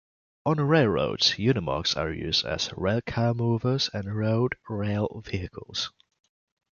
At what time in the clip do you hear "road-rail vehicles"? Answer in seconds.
4.17-5.91